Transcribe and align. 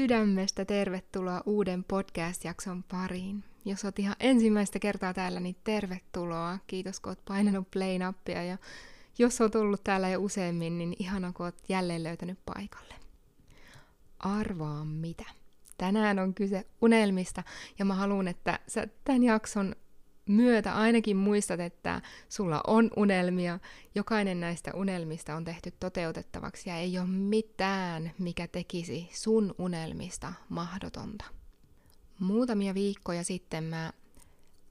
Sydämestä 0.00 0.64
tervetuloa 0.64 1.42
uuden 1.46 1.84
podcast-jakson 1.84 2.84
pariin. 2.90 3.44
Jos 3.64 3.84
oot 3.84 3.98
ihan 3.98 4.16
ensimmäistä 4.20 4.78
kertaa 4.78 5.14
täällä, 5.14 5.40
niin 5.40 5.56
tervetuloa. 5.64 6.58
Kiitos, 6.66 7.00
kun 7.00 7.10
oot 7.10 7.24
painanut 7.24 7.70
play-nappia. 7.70 8.42
Ja 8.42 8.58
jos 9.18 9.40
oot 9.40 9.54
ollut 9.54 9.84
täällä 9.84 10.08
jo 10.08 10.20
useammin, 10.20 10.78
niin 10.78 10.96
ihana, 10.98 11.32
kun 11.32 11.46
oot 11.46 11.54
jälleen 11.68 12.02
löytänyt 12.02 12.38
paikalle. 12.46 12.94
Arvaa 14.18 14.84
mitä. 14.84 15.24
Tänään 15.78 16.18
on 16.18 16.34
kyse 16.34 16.66
unelmista 16.82 17.42
ja 17.78 17.84
mä 17.84 17.94
haluan, 17.94 18.28
että 18.28 18.58
sä 18.68 18.88
tämän 19.04 19.22
jakson 19.22 19.76
myötä 20.30 20.74
ainakin 20.74 21.16
muistat, 21.16 21.60
että 21.60 22.02
sulla 22.28 22.60
on 22.66 22.90
unelmia. 22.96 23.58
Jokainen 23.94 24.40
näistä 24.40 24.70
unelmista 24.74 25.34
on 25.34 25.44
tehty 25.44 25.72
toteutettavaksi 25.80 26.70
ja 26.70 26.76
ei 26.76 26.98
ole 26.98 27.06
mitään, 27.06 28.12
mikä 28.18 28.46
tekisi 28.46 29.08
sun 29.12 29.54
unelmista 29.58 30.32
mahdotonta. 30.48 31.24
Muutamia 32.18 32.74
viikkoja 32.74 33.24
sitten 33.24 33.64
mä 33.64 33.92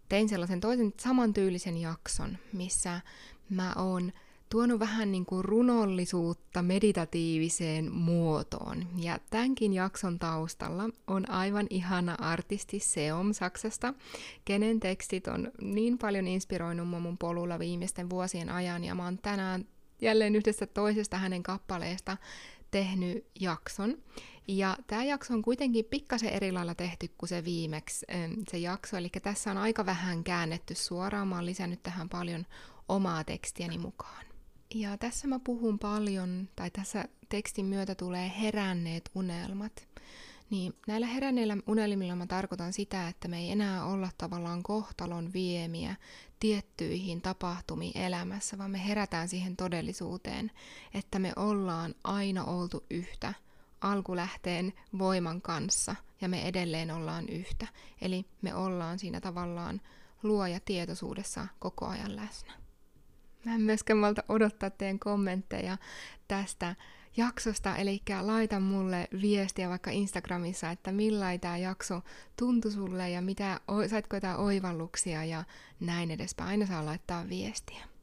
tein 0.09 0.30
sellaisen 0.30 0.59
toisen 0.59 0.93
samantyylisen 0.99 1.77
jakson, 1.77 2.38
missä 2.53 3.02
mä 3.49 3.73
oon 3.75 4.11
tuonut 4.49 4.80
vähän 4.80 5.12
niin 5.12 5.26
kuin 5.26 5.45
runollisuutta 5.45 6.62
meditatiiviseen 6.62 7.91
muotoon. 7.91 8.88
Ja 8.98 9.20
tämänkin 9.30 9.73
jakson 9.73 10.20
taustalla 10.20 10.89
on 11.08 11.30
aivan 11.30 11.67
ihana 11.70 12.16
artisti 12.20 12.80
Seom 12.80 13.34
Saksasta, 13.34 13.94
kenen 14.45 14.80
tekstit 14.80 15.27
on 15.27 15.52
niin 15.62 15.98
paljon 15.98 16.27
inspiroinut 16.27 16.88
mun 16.88 17.17
polulla 17.17 17.59
viimeisten 17.59 18.09
vuosien 18.09 18.49
ajan. 18.49 18.84
Ja 18.84 18.95
mä 18.95 19.03
oon 19.03 19.17
tänään 19.17 19.66
jälleen 20.02 20.35
yhdestä 20.35 20.66
toisesta 20.66 21.17
hänen 21.17 21.44
kappaleesta 21.44 22.17
tehnyt 22.72 23.25
jakson. 23.39 23.97
Ja 24.47 24.77
tämä 24.88 25.03
jakso 25.03 25.34
on 25.34 25.41
kuitenkin 25.41 25.86
pikkasen 25.86 26.30
eri 26.30 26.52
lailla 26.52 26.75
tehty 26.75 27.08
kuin 27.17 27.30
se 27.30 27.44
viimeksi 27.44 28.05
se 28.52 28.58
jakso, 28.58 28.97
eli 28.97 29.09
tässä 29.22 29.52
on 29.52 29.58
aika 29.58 29.86
vähän 29.86 30.23
käännetty 30.23 30.75
suoraan, 30.75 31.28
mä 31.28 31.36
oon 31.36 31.45
lisännyt 31.45 31.84
tähän 31.84 32.09
paljon 32.09 32.45
omaa 32.88 33.23
tekstiäni 33.23 33.78
mukaan. 33.78 34.28
Ja 34.75 34.98
tässä 34.98 35.28
mä 35.28 35.39
puhun 35.39 35.80
paljon, 35.80 36.50
tai 36.56 36.72
tässä 36.72 37.06
tekstin 37.30 37.66
myötä 37.66 37.95
tulee 37.95 38.31
heränneet 38.42 39.09
unelmat. 39.16 39.88
Niin 40.50 40.73
näillä 40.88 41.08
heränneillä 41.08 41.58
unelmilla 41.67 42.16
mä 42.16 42.28
tarkoitan 42.28 42.73
sitä, 42.73 43.08
että 43.08 43.28
me 43.28 43.38
ei 43.38 43.52
enää 43.52 43.86
olla 43.86 44.09
tavallaan 44.17 44.64
kohtalon 44.64 45.34
viemiä 45.34 45.95
tiettyihin 46.40 47.22
tapahtumiin 47.22 47.97
elämässä, 47.97 48.58
vaan 48.58 48.72
me 48.72 48.88
herätään 48.88 49.30
siihen 49.30 49.56
todellisuuteen, 49.56 50.52
että 50.94 51.20
me 51.20 51.34
ollaan 51.36 51.95
aina 52.03 52.45
oltu 52.45 52.84
yhtä 52.90 53.34
alkulähteen 53.81 54.73
voiman 54.97 55.42
kanssa 55.42 55.95
ja 56.22 56.30
me 56.30 56.47
edelleen 56.47 56.92
ollaan 56.92 57.30
yhtä. 57.30 57.67
Eli 58.02 58.25
me 58.42 58.56
ollaan 58.56 59.00
siinä 59.00 59.22
tavallaan 59.22 59.81
luoja 60.23 60.59
tietoisuudessa 60.66 61.47
koko 61.59 61.86
ajan 61.86 62.16
läsnä. 62.16 62.69
Mä 63.45 63.55
en 63.55 63.61
myöskään 63.61 63.97
malta 63.99 64.23
odottaa 64.29 64.69
teidän 64.69 64.99
kommentteja 64.99 65.77
tästä 66.27 66.75
jaksosta, 67.17 67.75
eli 67.75 68.01
laita 68.21 68.59
mulle 68.59 69.07
viestiä 69.21 69.69
vaikka 69.69 69.91
Instagramissa, 69.91 70.71
että 70.71 70.91
millainen 70.91 71.39
tämä 71.39 71.57
jakso 71.57 72.01
tuntui 72.35 72.71
sulle 72.71 73.09
ja 73.09 73.21
mitä, 73.21 73.59
saitko 73.89 74.15
jotain 74.15 74.37
oivalluksia 74.37 75.25
ja 75.25 75.43
näin 75.79 76.11
edespäin. 76.11 76.49
Aina 76.49 76.65
saa 76.65 76.85
laittaa 76.85 77.29
viestiä. 77.29 77.98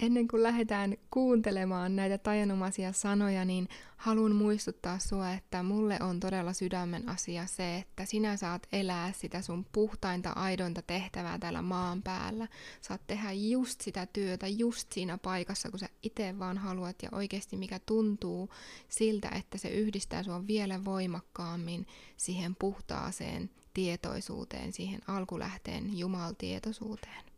Ennen 0.00 0.28
kuin 0.28 0.42
lähdetään 0.42 0.96
kuuntelemaan 1.10 1.96
näitä 1.96 2.18
tajanomaisia 2.18 2.92
sanoja, 2.92 3.44
niin 3.44 3.68
haluan 3.96 4.34
muistuttaa 4.34 4.98
sua, 4.98 5.32
että 5.32 5.62
mulle 5.62 5.98
on 6.00 6.20
todella 6.20 6.52
sydämen 6.52 7.08
asia 7.08 7.46
se, 7.46 7.76
että 7.76 8.04
sinä 8.04 8.36
saat 8.36 8.66
elää 8.72 9.12
sitä 9.12 9.42
sun 9.42 9.66
puhtainta, 9.72 10.30
aidonta 10.30 10.82
tehtävää 10.82 11.38
täällä 11.38 11.62
maan 11.62 12.02
päällä. 12.02 12.48
Saat 12.80 13.00
tehdä 13.06 13.32
just 13.32 13.80
sitä 13.80 14.06
työtä 14.06 14.48
just 14.48 14.92
siinä 14.92 15.18
paikassa, 15.18 15.70
kun 15.70 15.78
sä 15.78 15.88
itse 16.02 16.38
vaan 16.38 16.58
haluat 16.58 17.02
ja 17.02 17.08
oikeasti 17.12 17.56
mikä 17.56 17.78
tuntuu 17.78 18.50
siltä, 18.88 19.28
että 19.28 19.58
se 19.58 19.68
yhdistää 19.68 20.22
sua 20.22 20.46
vielä 20.46 20.84
voimakkaammin 20.84 21.86
siihen 22.16 22.56
puhtaaseen 22.56 23.50
tietoisuuteen, 23.74 24.72
siihen 24.72 25.00
alkulähteen 25.06 25.98
jumaltietoisuuteen. 25.98 27.33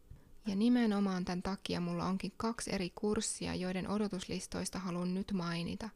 Ja 0.47 0.57
nimenomaan 0.57 1.25
tämän 1.25 1.43
takia 1.43 1.81
mulla 1.81 2.05
onkin 2.05 2.33
kaksi 2.37 2.75
eri 2.75 2.93
kurssia, 2.95 3.55
joiden 3.55 3.89
odotuslistoista 3.89 4.79
haluan 4.79 5.15
nyt 5.15 5.33
mainita. 5.33 5.89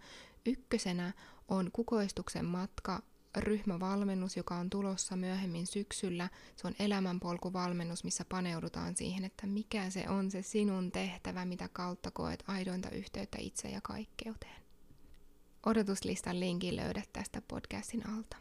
Ykkösenä 0.47 1.12
on 1.49 1.71
kukoistuksen 1.72 2.44
matka 2.44 3.03
ryhmävalmennus, 3.37 4.37
joka 4.37 4.56
on 4.56 4.71
tulossa 4.71 5.16
myöhemmin 5.16 5.66
syksyllä. 5.66 6.28
Se 6.56 6.66
on 6.66 6.75
elämänpolkuvalmennus, 6.78 8.05
missä 8.05 8.25
paneudutaan 8.25 8.97
siihen, 8.97 9.25
että 9.25 9.47
mikä 9.47 9.91
se 9.91 10.09
on 10.09 10.31
se 10.31 10.43
sinun 10.43 10.93
tehtävä, 10.93 11.44
mitä 11.44 11.69
kautta 11.72 12.11
koet 12.11 12.44
aidointa 12.47 12.91
yhteyttä 12.91 13.38
itse 13.41 13.69
ja 13.69 13.81
kaikkeuteen. 13.81 14.62
Odotuslistan 15.67 16.41
linkin 16.41 16.77
löydät 16.77 17.12
tästä 17.12 17.43
podcastin 17.49 18.09
alta. 18.09 18.37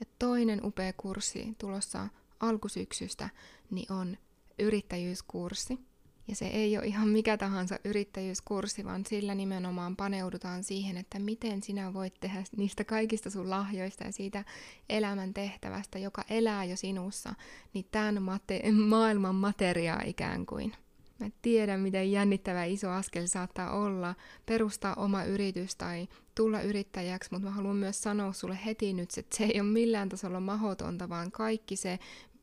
Ja 0.00 0.06
toinen 0.18 0.64
upea 0.64 0.92
kurssi 0.92 1.54
tulossa 1.58 2.08
alkusyksystä 2.40 3.28
niin 3.70 3.92
on 3.92 4.16
yrittäjyyskurssi. 4.58 5.78
Ja 6.28 6.34
se 6.34 6.46
ei 6.46 6.78
ole 6.78 6.86
ihan 6.86 7.08
mikä 7.08 7.36
tahansa 7.36 7.78
yrittäjyyskurssi, 7.84 8.84
vaan 8.84 9.06
sillä 9.06 9.34
nimenomaan 9.34 9.96
paneudutaan 9.96 10.64
siihen, 10.64 10.96
että 10.96 11.18
miten 11.18 11.62
sinä 11.62 11.94
voit 11.94 12.14
tehdä 12.20 12.44
niistä 12.56 12.84
kaikista 12.84 13.30
sun 13.30 13.50
lahjoista 13.50 14.04
ja 14.04 14.12
siitä 14.12 14.44
elämän 14.88 15.34
tehtävästä, 15.34 15.98
joka 15.98 16.24
elää 16.30 16.64
jo 16.64 16.76
sinussa, 16.76 17.34
niin 17.74 17.86
tämän 17.90 18.22
mate- 18.22 18.72
maailman 18.72 19.34
materiaa 19.34 20.02
ikään 20.04 20.46
kuin. 20.46 20.72
Mä 21.18 21.30
tiedän, 21.42 21.80
miten 21.80 22.12
jännittävä 22.12 22.64
iso 22.64 22.90
askel 22.90 23.26
saattaa 23.26 23.70
olla 23.70 24.14
perustaa 24.46 24.94
oma 24.94 25.24
yritys 25.24 25.76
tai 25.76 26.08
tulla 26.34 26.60
yrittäjäksi, 26.60 27.30
mutta 27.32 27.48
mä 27.48 27.54
haluan 27.54 27.76
myös 27.76 28.02
sanoa 28.02 28.32
sulle 28.32 28.58
heti 28.64 28.92
nyt, 28.92 29.10
että 29.18 29.36
se 29.36 29.44
ei 29.44 29.60
ole 29.60 29.68
millään 29.68 30.08
tasolla 30.08 30.40
mahdotonta, 30.40 31.08
vaan 31.08 31.32
kaikki 31.32 31.76
se, 31.76 31.98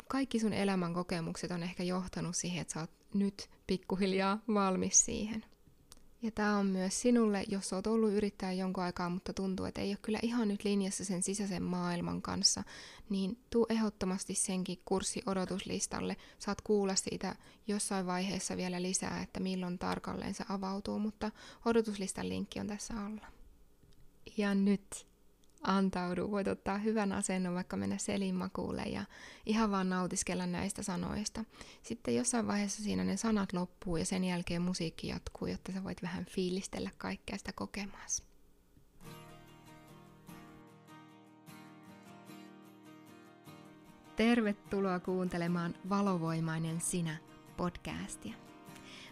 kaikki 0.08 0.40
sun 0.40 0.54
elämän 0.54 0.94
kokemukset 0.94 1.52
on 1.52 1.64
ehkä 1.64 1.84
johtanut 1.84 2.36
siihen, 2.36 2.62
että 2.62 2.74
sä 2.74 2.80
oot 2.80 2.92
nyt 3.14 3.50
pikkuhiljaa 3.68 4.40
valmis 4.54 5.06
siihen. 5.06 5.46
Ja 6.22 6.32
tämä 6.32 6.58
on 6.58 6.66
myös 6.66 7.02
sinulle, 7.02 7.44
jos 7.48 7.74
oot 7.74 7.88
ollut 7.88 8.12
yrittäjä 8.12 8.52
jonkun 8.52 8.84
aikaa, 8.84 9.10
mutta 9.10 9.34
tuntuu, 9.34 9.66
että 9.66 9.82
ei 9.82 9.90
ole 9.90 9.98
kyllä 10.02 10.20
ihan 10.22 10.48
nyt 10.48 10.64
linjassa 10.64 11.06
sen 11.06 11.24
sisäisen 11.24 11.64
maailman 11.64 12.22
kanssa, 12.22 12.64
niin 13.10 13.38
tuu 13.50 13.66
ehdottomasti 13.70 14.36
senkin 14.36 14.82
kurssi 14.86 15.22
odotuslistalle. 15.26 16.18
Saat 16.40 16.62
kuulla 16.62 16.96
siitä 16.96 17.36
jossain 17.68 18.06
vaiheessa 18.06 18.58
vielä 18.58 18.82
lisää, 18.82 19.22
että 19.22 19.40
milloin 19.40 19.80
tarkalleen 19.80 20.34
se 20.34 20.46
avautuu, 20.50 21.00
mutta 21.00 21.32
odotuslistan 21.66 22.30
linkki 22.30 22.60
on 22.60 22.68
tässä 22.68 23.06
alla. 23.06 23.28
Ja 24.38 24.56
nyt 24.56 25.08
antaudu. 25.64 26.32
Voit 26.32 26.48
ottaa 26.48 26.78
hyvän 26.78 27.12
asennon, 27.12 27.54
vaikka 27.54 27.78
mennä 27.78 27.98
selinmakuulle 27.98 28.84
ja 28.84 29.06
ihan 29.46 29.72
vaan 29.72 29.90
nautiskella 29.90 30.46
näistä 30.46 30.84
sanoista. 30.84 31.46
Sitten 31.84 32.16
jossain 32.16 32.48
vaiheessa 32.48 32.84
siinä 32.84 33.04
ne 33.04 33.18
sanat 33.18 33.54
loppuu 33.54 33.98
ja 33.98 34.06
sen 34.06 34.24
jälkeen 34.24 34.62
musiikki 34.62 35.08
jatkuu, 35.08 35.48
jotta 35.48 35.72
sä 35.72 35.84
voit 35.84 36.02
vähän 36.02 36.26
fiilistellä 36.26 36.90
kaikkea 36.98 37.38
sitä 37.38 37.52
kokemassa. 37.56 38.24
Tervetuloa 44.16 45.00
kuuntelemaan 45.00 45.76
Valovoimainen 45.90 46.82
sinä 46.82 47.18
podcastia. 47.58 48.34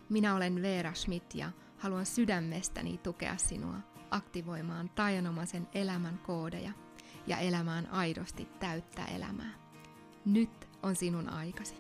Minä 0.10 0.36
olen 0.36 0.62
Veera 0.62 0.94
Schmidt 0.94 1.36
ja 1.36 1.52
haluan 1.78 2.06
sydämestäni 2.06 2.98
tukea 2.98 3.38
sinua– 3.38 3.76
aktivoimaan 4.12 4.90
tajanomaisen 4.90 5.68
elämän 5.74 6.18
koodeja 6.18 6.72
ja 7.28 7.38
elämään 7.38 7.88
aidosti 7.88 8.48
täyttä 8.60 9.06
elämää. 9.06 9.54
Nyt 10.26 10.68
on 10.84 10.96
sinun 10.96 11.30
aikasi. 11.30 11.76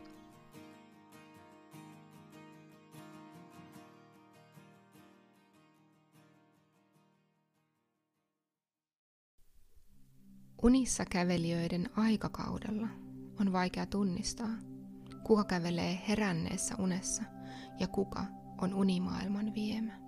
Unissa 10.64 11.06
kävelijöiden 11.06 11.90
aikakaudella 11.96 12.88
on 13.40 13.54
vaikea 13.54 13.86
tunnistaa, 13.86 14.50
kuka 15.24 15.44
kävelee 15.44 16.02
heränneessä 16.08 16.76
unessa 16.80 17.24
ja 17.80 17.88
kuka 17.88 18.26
on 18.62 18.74
unimaailman 18.74 19.54
viemä. 19.54 20.01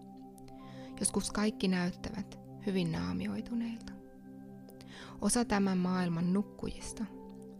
Joskus 1.03 1.31
kaikki 1.31 1.67
näyttävät 1.67 2.39
hyvin 2.65 2.91
naamioituneilta. 2.91 3.94
Osa 5.21 5.45
tämän 5.45 5.77
maailman 5.77 6.33
nukkujista 6.33 7.05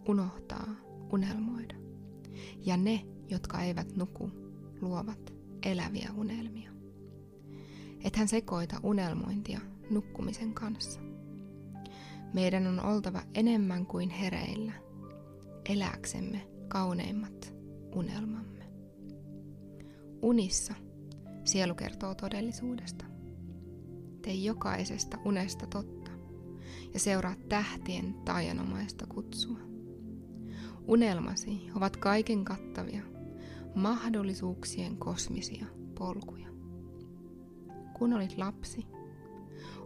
unohtaa 0.08 0.66
unelmoida. 1.12 1.74
Ja 2.66 2.76
ne, 2.76 3.04
jotka 3.28 3.60
eivät 3.60 3.96
nuku, 3.96 4.30
luovat 4.80 5.34
eläviä 5.62 6.10
unelmia. 6.16 6.70
Ethän 8.04 8.28
sekoita 8.28 8.80
unelmointia 8.82 9.60
nukkumisen 9.90 10.54
kanssa. 10.54 11.00
Meidän 12.34 12.66
on 12.66 12.80
oltava 12.80 13.22
enemmän 13.34 13.86
kuin 13.86 14.10
hereillä, 14.10 14.72
eläksemme 15.68 16.48
kauneimmat 16.68 17.54
unelmamme. 17.94 18.64
Unissa 20.22 20.74
sielu 21.44 21.74
kertoo 21.74 22.14
todellisuudesta. 22.14 23.13
Tee 24.24 24.34
jokaisesta 24.34 25.18
unesta 25.24 25.66
totta 25.66 26.10
ja 26.94 27.00
seuraa 27.00 27.34
tähtien 27.48 28.14
taianomaista 28.14 29.06
kutsua. 29.06 29.58
Unelmasi 30.86 31.70
ovat 31.74 31.96
kaiken 31.96 32.44
kattavia, 32.44 33.02
mahdollisuuksien 33.74 34.96
kosmisia 34.96 35.66
polkuja. 35.98 36.48
Kun 37.98 38.12
olit 38.12 38.38
lapsi, 38.38 38.86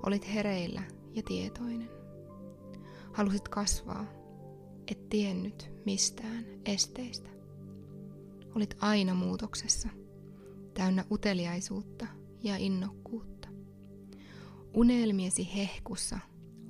olit 0.06 0.34
hereillä 0.34 0.82
ja 1.12 1.22
tietoinen. 1.22 1.90
Halusit 3.12 3.48
kasvaa, 3.48 4.04
et 4.90 5.08
tiennyt 5.08 5.70
mistään 5.86 6.44
esteistä. 6.64 7.30
Olit 8.54 8.76
aina 8.80 9.14
muutoksessa, 9.14 9.88
täynnä 10.74 11.04
uteliaisuutta 11.10 12.06
ja 12.42 12.56
innokkuutta. 12.56 13.37
Unelmiesi 14.74 15.54
hehkussa 15.56 16.18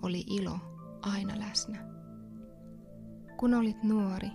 oli 0.03 0.25
ilo 0.27 0.59
aina 1.03 1.39
läsnä. 1.39 1.79
Kun 3.37 3.55
olit 3.55 3.83
nuori, 3.83 4.29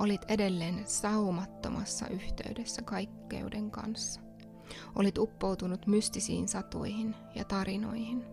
olit 0.00 0.20
edelleen 0.28 0.82
saumattomassa 0.86 2.08
yhteydessä 2.08 2.82
kaikkeuden 2.82 3.70
kanssa. 3.70 4.20
Olit 4.94 5.18
uppoutunut 5.18 5.86
mystisiin 5.86 6.48
satuihin 6.48 7.14
ja 7.34 7.44
tarinoihin. 7.44 8.24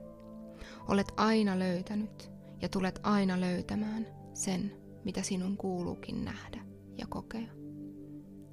Olet 0.88 1.12
aina 1.18 1.60
löytänyt 1.60 2.31
ja 2.62 2.69
tulet 2.69 3.00
aina 3.04 3.42
löytämään 3.42 4.07
sen, 4.33 4.72
mitä 5.06 5.22
sinun 5.22 5.57
kuuluukin 5.57 6.25
nähdä 6.25 6.66
ja 6.98 7.07
kokea. 7.10 7.48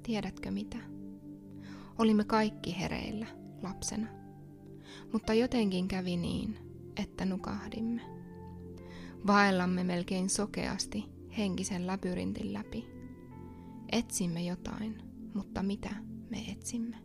Tiedätkö 0.03 0.51
mitä? 0.51 0.77
Olimme 1.97 2.23
kaikki 2.23 2.79
hereillä 2.79 3.25
lapsena, 3.63 4.07
mutta 5.13 5.33
jotenkin 5.33 5.87
kävi 5.87 6.17
niin, 6.17 6.57
että 6.97 7.25
nukahdimme. 7.25 8.01
Vaellamme 9.27 9.83
melkein 9.83 10.29
sokeasti 10.29 11.05
henkisen 11.37 11.87
labyrintin 11.87 12.53
läpi. 12.53 12.87
Etsimme 13.91 14.43
jotain, 14.43 15.01
mutta 15.33 15.63
mitä 15.63 15.95
me 16.29 16.37
etsimme? 16.51 16.97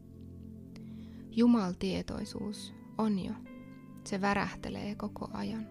Jumaltietoisuus 1.30 2.74
on 2.98 3.18
jo. 3.18 3.32
Se 4.04 4.20
värähtelee 4.20 4.94
koko 4.94 5.28
ajan 5.32 5.66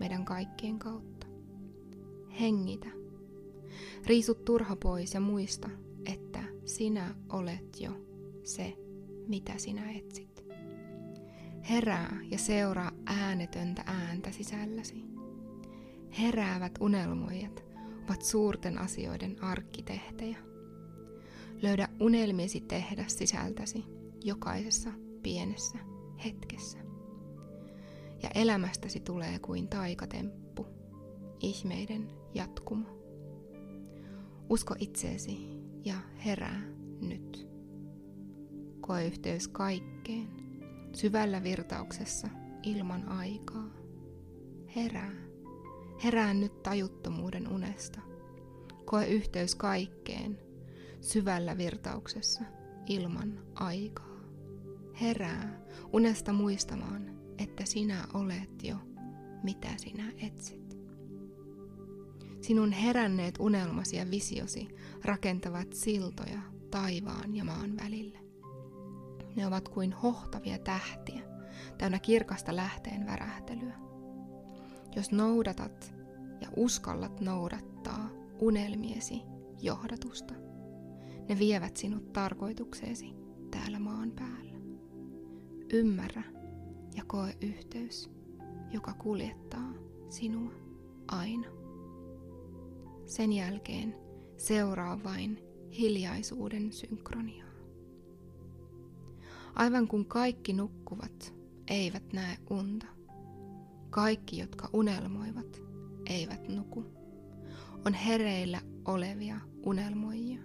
meidän 0.00 0.24
kaikkien 0.24 0.78
kautta. 0.78 1.26
Hengitä. 2.40 2.88
Riisu 4.06 4.34
turha 4.34 4.76
pois 4.76 5.14
ja 5.14 5.20
muista, 5.20 5.70
että 6.12 6.44
sinä 6.64 7.14
olet 7.32 7.80
jo 7.80 7.90
se, 8.42 8.76
mitä 9.28 9.52
sinä 9.56 9.92
etsit. 9.92 10.33
Herää 11.70 12.16
ja 12.30 12.38
seuraa 12.38 12.92
äänetöntä 13.06 13.82
ääntä 13.86 14.30
sisälläsi. 14.30 15.04
Heräävät 16.18 16.72
unelmoijat 16.80 17.64
ovat 18.04 18.22
suurten 18.22 18.78
asioiden 18.78 19.44
arkkitehtejä. 19.44 20.38
Löydä 21.62 21.88
unelmiesi 22.00 22.60
tehdä 22.60 23.04
sisältäsi 23.06 23.84
jokaisessa 24.24 24.90
pienessä 25.22 25.78
hetkessä. 26.24 26.78
Ja 28.22 28.30
elämästäsi 28.34 29.00
tulee 29.00 29.38
kuin 29.38 29.68
taikatemppu, 29.68 30.66
ihmeiden 31.40 32.08
jatkumo. 32.34 32.86
Usko 34.50 34.74
itseesi 34.78 35.38
ja 35.84 35.94
herää 36.24 36.62
nyt. 37.00 37.48
Koe 38.80 39.06
yhteys 39.06 39.48
kaikkeen, 39.48 40.43
syvällä 40.94 41.42
virtauksessa 41.42 42.28
ilman 42.62 43.08
aikaa. 43.08 43.70
Herää. 44.76 45.12
Herää 46.04 46.34
nyt 46.34 46.62
tajuttomuuden 46.62 47.48
unesta. 47.48 48.00
Koe 48.84 49.06
yhteys 49.06 49.54
kaikkeen, 49.54 50.38
syvällä 51.00 51.58
virtauksessa, 51.58 52.44
ilman 52.86 53.38
aikaa. 53.54 54.20
Herää 55.00 55.60
unesta 55.92 56.32
muistamaan, 56.32 57.10
että 57.38 57.64
sinä 57.64 58.06
olet 58.14 58.64
jo, 58.64 58.76
mitä 59.42 59.68
sinä 59.76 60.12
etsit. 60.18 60.78
Sinun 62.40 62.72
heränneet 62.72 63.34
unelmasi 63.38 63.96
ja 63.96 64.10
visiosi 64.10 64.68
rakentavat 65.04 65.72
siltoja 65.72 66.40
taivaan 66.70 67.36
ja 67.36 67.44
maan 67.44 67.76
välille. 67.76 68.23
Ne 69.36 69.46
ovat 69.46 69.68
kuin 69.68 69.92
hohtavia 69.92 70.58
tähtiä, 70.58 71.22
täynnä 71.78 71.98
kirkasta 71.98 72.56
lähteen 72.56 73.06
värähtelyä. 73.06 73.74
Jos 74.96 75.12
noudatat 75.12 75.94
ja 76.40 76.48
uskallat 76.56 77.20
noudattaa 77.20 78.10
unelmiesi 78.38 79.22
johdatusta, 79.62 80.34
ne 81.28 81.38
vievät 81.38 81.76
sinut 81.76 82.12
tarkoitukseesi 82.12 83.14
täällä 83.50 83.78
maan 83.78 84.10
päällä. 84.10 84.54
Ymmärrä 85.72 86.22
ja 86.96 87.04
koe 87.06 87.36
yhteys, 87.40 88.10
joka 88.70 88.92
kuljettaa 88.92 89.72
sinua 90.08 90.52
aina. 91.08 91.48
Sen 93.06 93.32
jälkeen 93.32 93.94
seuraa 94.36 95.04
vain 95.04 95.38
hiljaisuuden 95.78 96.72
synkroniaa. 96.72 97.53
Aivan 99.54 99.88
kun 99.88 100.06
kaikki 100.06 100.52
nukkuvat, 100.52 101.34
eivät 101.68 102.12
näe 102.12 102.36
unta. 102.50 102.86
Kaikki, 103.90 104.38
jotka 104.38 104.70
unelmoivat, 104.72 105.62
eivät 106.06 106.48
nuku. 106.48 106.84
On 107.86 107.94
hereillä 107.94 108.60
olevia 108.84 109.40
unelmoijia. 109.66 110.40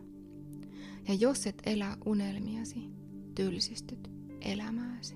Ja 1.08 1.14
jos 1.14 1.48
et 1.48 1.62
elä 1.66 1.98
unelmiasi, 2.06 2.90
tylsistyt 3.36 4.12
elämääsi. 4.42 5.16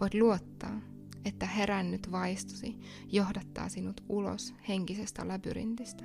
Voit 0.00 0.14
luottaa, 0.14 0.80
että 1.24 1.46
herännyt 1.46 2.12
vaistosi 2.12 2.78
johdattaa 3.12 3.68
sinut 3.68 4.00
ulos 4.08 4.54
henkisestä 4.68 5.28
labyrintistä, 5.28 6.04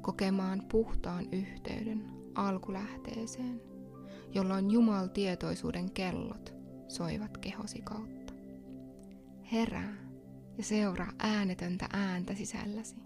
kokemaan 0.00 0.62
puhtaan 0.70 1.28
yhteyden 1.32 2.04
alkulähteeseen, 2.34 3.69
jolloin 4.34 4.70
Jumal 4.70 5.06
tietoisuuden 5.06 5.90
kellot 5.90 6.54
soivat 6.88 7.38
kehosi 7.38 7.82
kautta. 7.82 8.32
Herää 9.52 9.94
ja 10.58 10.64
seuraa 10.64 11.12
äänetöntä 11.18 11.88
ääntä 11.92 12.34
sisälläsi. 12.34 12.96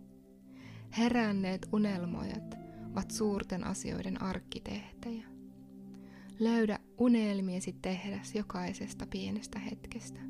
Heränneet 0.98 1.68
unelmojat 1.72 2.54
ovat 2.92 3.10
suurten 3.10 3.64
asioiden 3.64 4.22
arkkitehtejä. 4.22 5.26
Löydä 6.38 6.78
unelmiesi 6.98 7.76
tehdäs 7.82 8.34
jokaisesta 8.34 9.06
pienestä 9.06 9.58
hetkestä, 9.58 10.20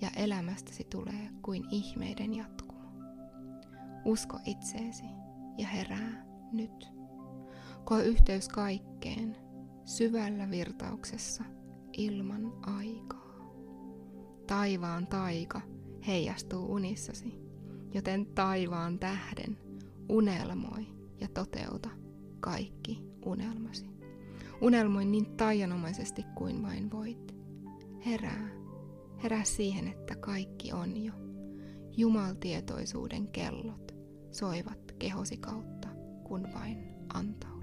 ja 0.00 0.10
elämästäsi 0.16 0.84
tulee 0.84 1.30
kuin 1.42 1.64
ihmeiden 1.70 2.34
jatkumo. 2.34 2.80
Usko 4.04 4.38
itseesi 4.44 5.04
ja 5.58 5.66
herää 5.66 6.26
nyt. 6.52 6.88
Koe 7.84 8.04
yhteys 8.04 8.48
kaikkeen 8.48 9.36
syvällä 9.86 10.50
virtauksessa 10.50 11.44
ilman 11.92 12.52
aikaa. 12.62 13.36
Taivaan 14.46 15.06
taika 15.06 15.60
heijastuu 16.06 16.72
unissasi, 16.72 17.40
joten 17.94 18.26
taivaan 18.26 18.98
tähden 18.98 19.58
unelmoi 20.08 20.86
ja 21.20 21.28
toteuta 21.28 21.88
kaikki 22.40 23.04
unelmasi. 23.24 23.86
Unelmoi 24.60 25.04
niin 25.04 25.36
taianomaisesti 25.36 26.24
kuin 26.34 26.62
vain 26.62 26.90
voit. 26.90 27.34
Herää. 28.06 28.48
Herää 29.22 29.44
siihen, 29.44 29.88
että 29.88 30.16
kaikki 30.16 30.72
on 30.72 31.04
jo. 31.04 31.12
Jumaltietoisuuden 31.96 33.28
kellot 33.28 33.94
soivat 34.32 34.94
kehosi 34.98 35.36
kautta, 35.36 35.88
kun 36.24 36.48
vain 36.54 36.78
antaa. 37.14 37.55